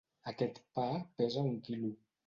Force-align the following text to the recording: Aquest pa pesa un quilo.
Aquest 0.31 0.57
pa 0.79 0.87
pesa 1.21 1.47
un 1.51 1.57
quilo. 1.69 1.97